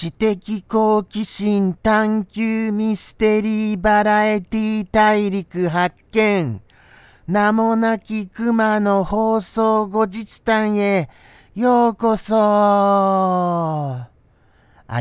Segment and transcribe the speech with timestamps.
[0.00, 6.62] 知的好奇心探求ミステリーバラエティ大陸発見
[7.26, 11.10] 名もなき熊の放送後日談へ
[11.54, 14.08] ようこそあ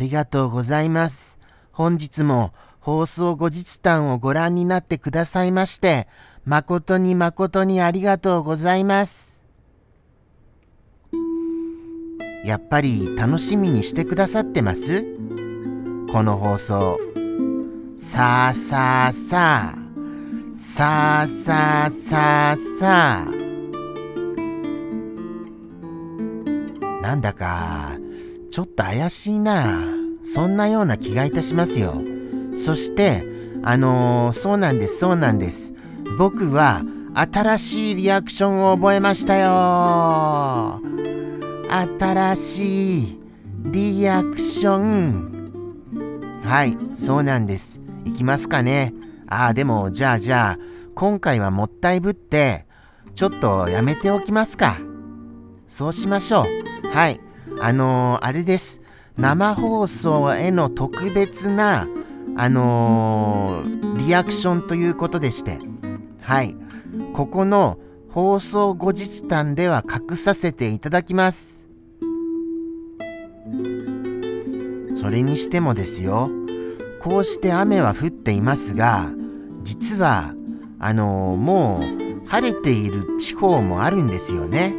[0.01, 1.39] りがとうございます。
[1.71, 6.09] 本日も放送後日談をご覧になってくださいまして、
[6.43, 9.38] 誠に誠にありがとうございます。
[12.45, 15.05] やっぱり楽しみにしてくださってます？
[16.11, 16.99] この放送。
[17.97, 19.79] さあさあさあ。
[20.53, 22.55] さあさあさあ。
[22.55, 23.31] さあ
[27.01, 27.97] なんだか
[28.49, 29.83] ちょっと怪しいな。
[30.21, 32.01] そんなような気がいたしますよ。
[32.55, 33.25] そして
[33.63, 35.73] あのー、そうなんですそうなんです。
[36.17, 40.81] 僕は新しいリアクションを覚えましたよ。
[41.69, 43.19] 新しい
[43.63, 48.93] リアクションはいそうなんですいきますかね
[49.31, 50.59] ああ、でも、じゃあじゃあ、
[50.95, 52.65] 今回はもったいぶって、
[53.13, 54.79] ちょっとやめておきますか。
[55.67, 56.45] そうしましょ
[56.83, 56.87] う。
[56.87, 57.19] はい。
[57.61, 58.81] あのー、あれです。
[59.17, 61.87] 生放送への特別な、
[62.35, 65.59] あのー、リアクションということでして。
[66.23, 66.55] はい。
[67.13, 67.77] ここの
[68.09, 71.58] 放送後日談では隠させていただきます。
[75.09, 76.29] それにしてもですよ。
[77.01, 79.11] こうして雨は降っていますが、
[79.63, 80.35] 実は
[80.77, 84.75] あのもう晴れている地方もあるんですよね。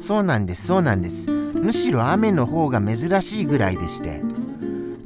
[0.00, 1.30] そうなんですそうなんです。
[1.30, 4.20] むしろ雨の方が珍しいぐらいでして。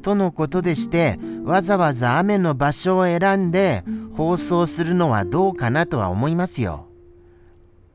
[0.01, 3.85] とのことでしてわざわざ雨の場所を選んで
[4.17, 6.87] 放送するのはどうかなとは思いますよ。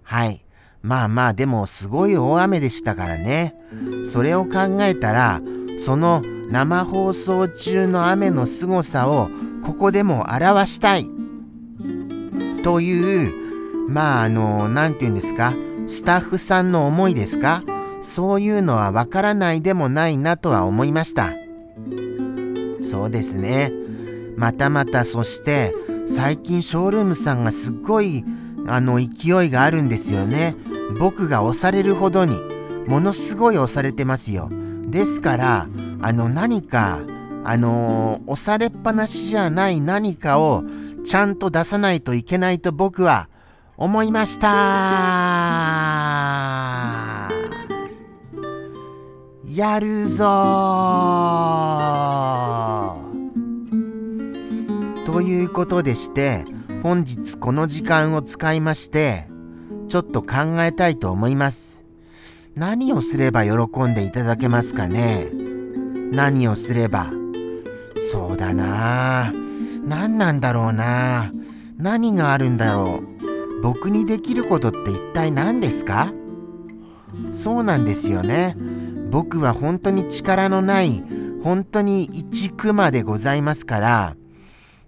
[0.03, 0.45] はい。
[0.83, 3.55] まあまあでもすごい大雨でしたからね。
[4.03, 5.41] それを考えたら
[5.75, 9.29] その生放送中の雨の凄さを
[9.63, 11.09] ここでも表したい。
[12.63, 15.53] というまああの何て言うんですか？
[15.87, 17.63] スタッフさんの思いですか？
[18.01, 21.31] そういうのはわからないでもないなとは思いました。
[22.81, 23.71] そうですね。
[24.37, 25.73] またまたそして
[26.05, 28.23] 最近ショールームさんがすっごい
[28.67, 30.55] あの勢いがあるんですよね。
[30.99, 32.35] 僕が押されるほどに
[32.87, 34.49] ものすごい押されてますよ。
[34.87, 35.67] ですから
[36.07, 36.99] あの何か
[37.43, 40.63] あのー、押されっぱなしじゃない何かを
[41.03, 43.27] ちゃんと出さないといけないと僕は
[43.75, 44.47] 思いました。
[49.47, 50.25] やるぞ。
[55.07, 56.45] ということでして
[56.83, 59.27] 本日この時間を使いまして
[59.87, 61.83] ちょっと考えたいと思います。
[62.53, 65.44] 何をすれば喜んでいただけますかね。
[66.15, 67.11] 何をすれば。
[68.11, 69.33] そうだな。
[69.83, 71.31] 何なんだろうな。
[71.77, 73.61] 何があるんだろう。
[73.61, 76.13] 僕にできることって一体何ですか？
[77.31, 78.55] そうなんですよね。
[79.09, 81.03] 僕は本当に力のない
[81.43, 84.15] 本当に一クマでございますから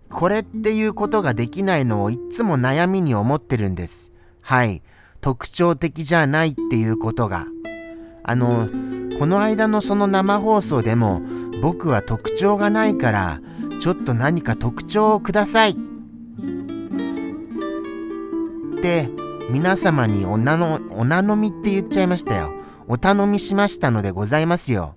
[0.09, 4.11] これっていうことができないのをいつも悩みに思ってるんです。
[4.41, 4.81] はい。
[5.21, 7.47] 特徴的じゃないっていうことが。
[8.23, 8.67] あの
[9.19, 11.21] この間のその生放送でも
[11.61, 13.41] 僕は特徴がないから
[13.79, 15.71] ちょっと何か特徴をください。
[15.71, 15.73] っ
[18.81, 19.09] て
[19.49, 22.53] 皆様におなのお名のみって言っちゃいましたよ。
[22.87, 24.95] お頼みしましたのでございますよ。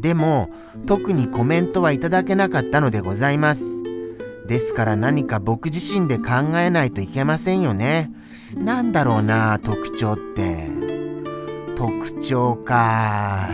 [0.00, 0.50] でも
[0.86, 3.82] 特にコメントはいただけなかったのでございます。
[4.46, 8.12] ですから何か僕自身で考えないといけませんよね。
[8.56, 10.95] なんだろうな特徴って。
[11.76, 13.48] 特徴か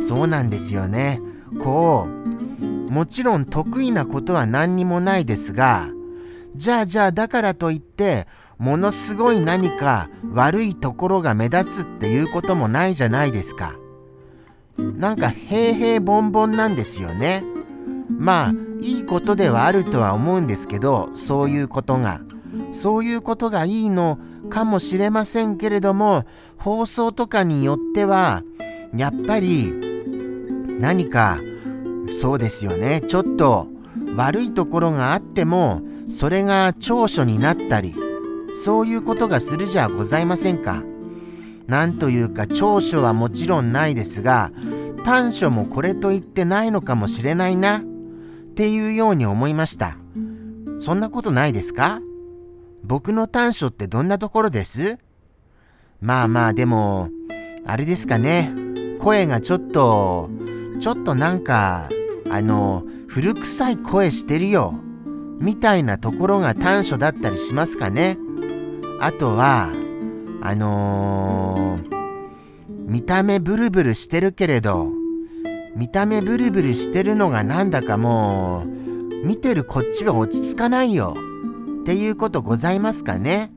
[0.00, 1.20] そうなんですよね
[1.62, 5.88] こうもちろん得意なことは何にもないですが
[6.54, 8.26] じゃあじゃあだからといって
[8.58, 13.74] ものすごい何か悪いところが目立つっていうこともないじゃないですか。
[14.76, 17.42] なんか平々凡々なんですよね。
[18.08, 22.20] まあいいことではあるとは思うんですけどそういうことが。
[22.70, 24.18] そういうことがいいの
[24.52, 26.24] かもしれませんけれども
[26.58, 28.42] 放送とかによっては
[28.94, 29.72] やっぱり
[30.78, 31.38] 何か
[32.12, 33.68] そうですよねちょっと
[34.14, 37.94] 悪いところがあってもそれが長所になったり
[38.54, 40.82] そういうことがするじゃございませんか。
[41.66, 44.52] なんというか長所はもちろんないですが
[45.04, 47.82] 短所もこれと言ってないのかもしれないなっ
[48.54, 49.96] ていうように思いました。
[50.76, 52.00] そんなことないですか？
[52.84, 54.98] 僕の短所ってどんなところです？
[56.00, 57.10] まあまあでも、
[57.64, 58.52] あれですかね。
[58.98, 60.30] 声がちょっと、
[60.80, 61.88] ちょっとなんか、
[62.30, 64.74] あの、古臭い声してるよ。
[65.38, 68.16] みたいなところが短所だったりしますかね。
[69.00, 69.72] あとは、
[70.40, 72.02] あのー、
[72.68, 74.90] 見た目ブルブルしてるけれど、
[75.76, 81.14] 見た目ブルブルしてるのがなんだかもう、見てるこっちは落ち着かないよ。
[81.82, 83.50] っていうことございますかね。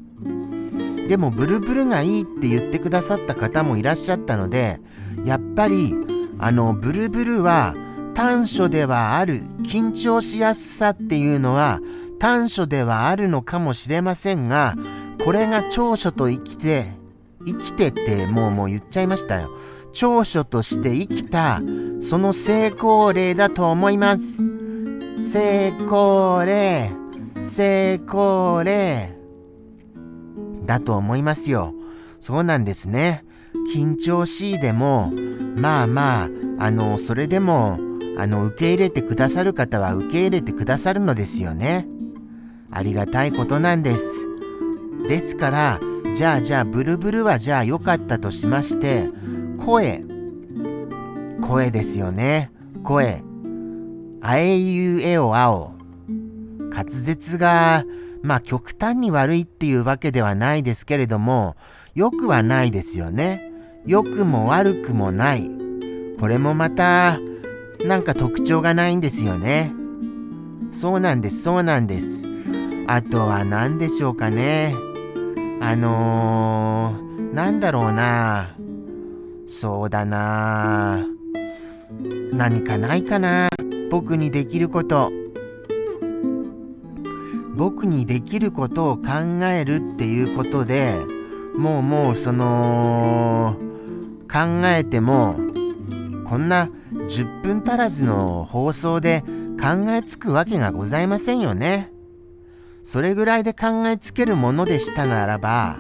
[1.07, 4.79] でもブルブルがいいって言ってくださった方もいらっしゃったので、
[5.23, 5.93] やっぱり、
[6.39, 7.75] あの、ブルブルは
[8.15, 11.79] 短所ではある、緊張しやすさっていうのは
[12.17, 14.75] 短所ではあるのかもしれませんが、
[15.23, 16.85] これが長所と生きて、
[17.45, 19.51] 生きてってもうもう言っちゃいましたよ。
[19.93, 21.61] 長所として生きた、
[21.99, 24.49] その成功例だと思います。
[25.21, 26.91] 成功例、
[27.41, 29.15] 成功例。
[30.65, 31.73] だと思いますよ。
[32.19, 33.23] そうなんですね。
[33.73, 35.11] 緊張しいでも、
[35.55, 36.29] まあまあ、
[36.59, 37.79] あの、それでも、
[38.17, 41.87] あの、受け入れてくださる方は受け入れてくださるのですよね。
[42.71, 44.27] ありがたいことなんです。
[45.07, 45.79] ですから、
[46.13, 49.09] じゃあじゃあ、ブルブルはじゃあ良かったとしまして、
[49.57, 50.03] 声。
[51.41, 52.51] 声ですよね。
[52.83, 53.23] 声。
[54.21, 55.74] あえいうえおあお。
[56.73, 57.83] 滑舌が、
[58.21, 61.55] まあ極端に悪いっていうわけではないですけれども、
[61.93, 63.51] 良くはないですよね。
[63.85, 65.49] 良くも悪くもない。
[66.19, 67.19] これもまた、
[67.85, 69.71] なんか特徴がないんですよね。
[70.71, 72.25] そうなんです、そうなんです。
[72.87, 74.73] あとは何でしょうかね。
[75.61, 78.55] あのー、なんだろうな。
[79.47, 81.05] そうだな。
[82.33, 83.49] 何かないかな。
[83.89, 85.11] 僕にできること。
[87.55, 90.93] 僕にできることを考えるっていうことで
[91.57, 93.57] もうもうその
[94.31, 95.37] 考えても
[96.25, 99.23] こんな10分足らずの放送で
[99.59, 101.91] 考えつくわけがございませんよね。
[102.83, 105.79] それぐらいで考えつけるものでしたならば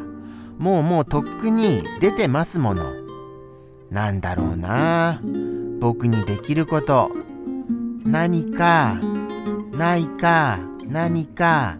[0.57, 2.93] もうもうとっくに出てますもの。
[3.91, 5.21] なんだろうな
[5.79, 7.11] 僕にできること
[8.03, 8.99] 何か
[9.71, 11.77] ないか何か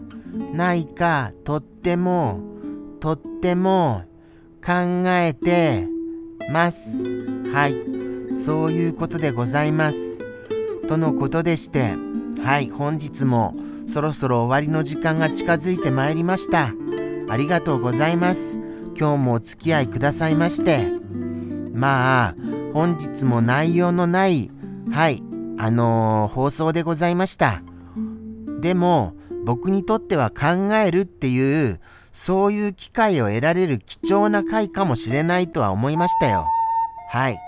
[0.52, 2.40] ないかとっても
[3.00, 4.04] とっても
[4.64, 4.72] 考
[5.06, 5.86] えて
[6.50, 7.26] ます。
[7.52, 7.76] はい。
[8.32, 10.18] そういうことでございます。
[10.88, 11.94] とのことでして
[12.42, 12.70] はい。
[12.70, 13.54] 本日も
[13.86, 16.72] そろそろ終わりの時間が近づいてまいりました。
[17.28, 18.60] ありがとうございます。
[18.98, 20.90] 今日もお付き合いくださいまして。
[21.72, 22.34] まあ
[22.72, 24.50] 本日も内容のない
[24.90, 25.22] はい。
[25.58, 27.62] あのー、放送でございました。
[28.60, 31.80] でも僕にとっては考えるっていう
[32.12, 36.46] そういう機会を得られる貴重な回かもしれないとは思いましたよ。
[37.10, 37.38] はい。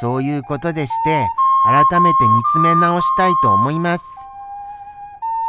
[0.00, 1.26] そういうことでして、
[1.64, 4.04] 改めて見つめ直したいと思います。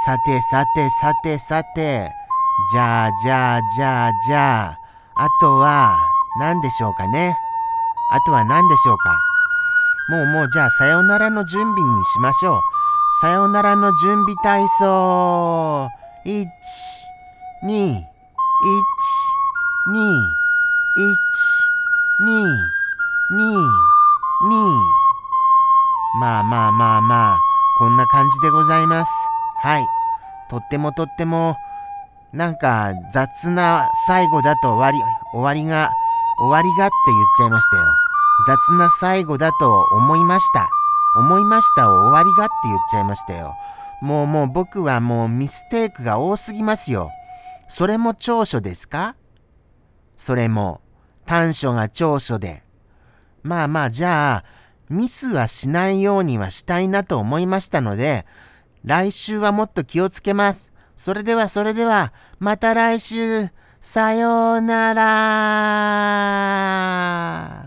[0.06, 2.10] さてさてさてさて、
[2.72, 4.78] じゃあじゃあじゃあじゃあ、
[5.16, 6.00] あとは
[6.40, 7.36] 何でしょうかね。
[8.14, 9.20] あとは何でしょうか。
[10.10, 12.62] もうもうじゃあさよならの準備にしましょう。
[13.22, 15.88] さよならの準備体操。
[16.26, 16.44] 1、
[17.64, 18.02] 2、1、
[19.90, 20.02] 2、
[20.98, 21.14] 1、
[22.26, 22.34] 2、
[23.38, 23.46] 2、
[24.50, 24.82] 2。
[26.20, 27.40] まあまあまあまあ、
[27.78, 29.12] こんな感じでございます。
[29.62, 29.86] はい。
[30.50, 31.58] とってもとっても、
[32.34, 34.98] なんか雑な最後だと終わり、
[35.32, 35.92] 終わりが、
[36.40, 37.84] 終わりがって言っちゃいましたよ。
[38.48, 40.81] 雑な最後だと思いました。
[41.16, 43.56] 思いましたを終わりがって言っちゃいましたよ。
[44.02, 47.12] もうもう僕はもうミステイクが多すぎますよ。
[47.68, 49.16] それも長所ですか？
[50.16, 50.82] それも
[51.26, 52.64] 短所が長所で。
[53.44, 54.46] まあまあじゃあ
[54.90, 58.26] ミスはしないようにはしたいなと思いましたので
[58.84, 60.72] 来週はもっと気をつけます。
[60.98, 63.50] それではそれではまた来週
[63.80, 67.61] さようなら